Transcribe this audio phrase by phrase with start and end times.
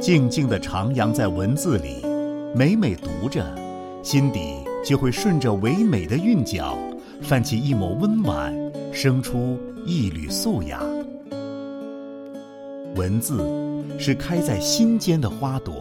[0.00, 1.96] 静静地徜徉在文字里，
[2.54, 3.44] 每每读着，
[4.02, 6.78] 心底就会顺着唯美的韵脚，
[7.20, 8.54] 泛起一抹温婉，
[8.90, 10.80] 生出一缕素雅。
[12.96, 13.46] 文字
[13.98, 15.74] 是开在心间的花朵，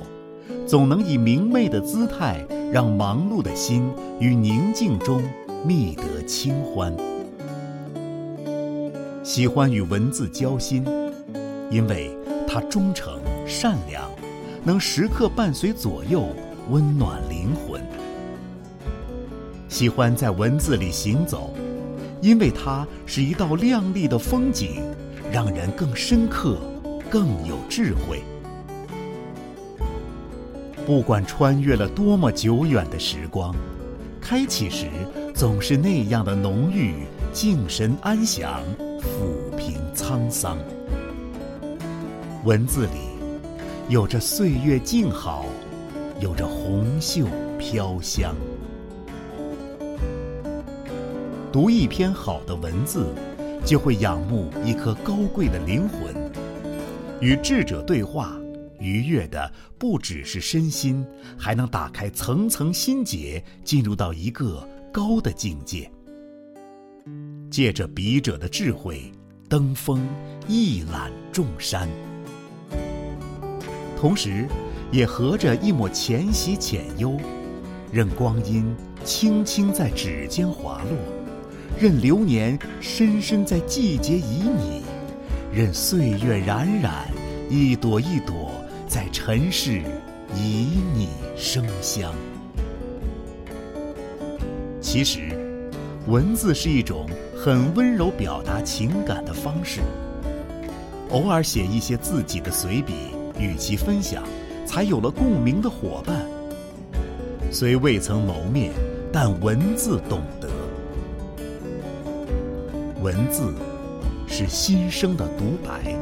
[0.67, 3.89] 总能以明媚的姿态，让忙碌的心
[4.19, 5.23] 与宁静中
[5.65, 6.93] 觅得清欢。
[9.23, 10.83] 喜欢与文字交心，
[11.71, 12.11] 因为
[12.45, 13.17] 它忠诚
[13.49, 14.07] 善良，
[14.63, 16.27] 能时刻伴随左右，
[16.69, 17.81] 温暖灵魂。
[19.67, 21.51] 喜欢在文字里行走，
[22.21, 24.83] 因为它是一道亮丽的风景，
[25.31, 26.59] 让人更深刻，
[27.09, 28.21] 更有智慧。
[30.85, 33.55] 不管穿越了多么久远的时光，
[34.21, 34.85] 开启时
[35.33, 38.61] 总是那样的浓郁，静神安详。
[38.99, 40.57] 抚平沧桑，
[42.43, 43.08] 文字里
[43.89, 45.47] 有着岁月静好，
[46.21, 47.25] 有着红袖
[47.57, 48.35] 飘香。
[51.51, 53.07] 读一篇好的文字，
[53.65, 56.13] 就会仰慕一颗高贵的灵魂。
[57.19, 58.39] 与智者对话，
[58.79, 61.03] 愉悦的不只是身心，
[61.35, 65.89] 还能打开层层心结，进入到一个高的境界。
[67.49, 69.11] 借着笔者的智慧，
[69.49, 70.07] 登峰
[70.47, 71.89] 一览众山，
[73.99, 74.47] 同时，
[74.91, 77.17] 也合着一抹浅喜浅忧，
[77.91, 78.65] 任光阴
[79.03, 80.97] 轻轻在指尖滑落，
[81.77, 84.81] 任流年深深在季节旖旎，
[85.51, 86.93] 任岁月冉冉，
[87.49, 88.51] 一朵一朵
[88.87, 89.81] 在尘世
[90.33, 90.65] 旖
[90.95, 92.13] 旎生香。
[94.79, 95.69] 其实，
[96.07, 97.05] 文字是一种。
[97.41, 99.79] 很温柔表达情感的方式，
[101.09, 102.93] 偶尔写一些自己的随笔
[103.39, 104.23] 与其分享，
[104.65, 106.25] 才有了共鸣的伙伴。
[107.49, 108.71] 虽未曾谋面，
[109.11, 110.47] 但文字懂得。
[113.01, 113.53] 文字
[114.27, 115.95] 是心声的独白，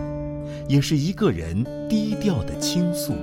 [0.67, 3.13] 也是一个人低调的倾诉。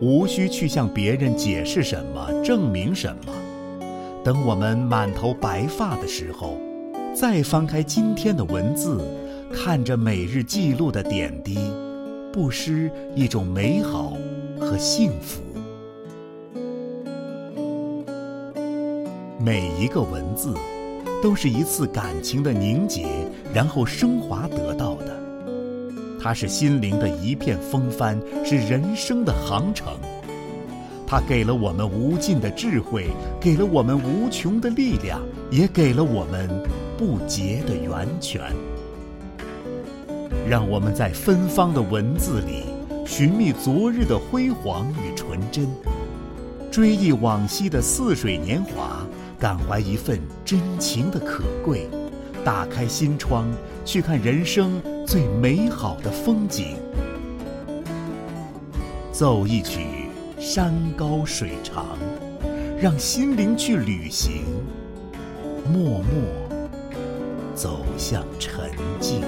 [0.00, 3.32] 无需去向别人解释什么，证明什么。
[4.24, 6.56] 等我们满头白发的时候。
[7.14, 9.00] 再翻开今天的文字，
[9.50, 11.56] 看着每日记录的点滴，
[12.36, 14.12] 不失一种美好
[14.60, 15.40] 和幸福。
[19.40, 20.52] 每一个文字，
[21.22, 23.06] 都是一次感情的凝结，
[23.54, 25.18] 然后升华得到的。
[26.20, 29.96] 它是心灵的一片风帆，是人生的航程。
[31.06, 33.06] 它给了我们无尽的智慧，
[33.40, 36.50] 给了我们无穷的力量，也给了我们。
[36.98, 38.40] 不竭的源泉，
[40.48, 42.66] 让我们在芬芳的文字里
[43.04, 45.66] 寻觅昨日的辉煌与纯真，
[46.70, 49.04] 追忆往昔的似水年华，
[49.40, 51.88] 感怀一份真情的可贵，
[52.44, 53.48] 打开心窗
[53.84, 56.76] 去看人生最美好的风景，
[59.10, 59.80] 奏一曲
[60.38, 61.98] 山高水长，
[62.80, 64.44] 让心灵去旅行，
[65.72, 66.46] 默默。
[67.52, 68.70] 走向沉
[69.00, 69.22] 静。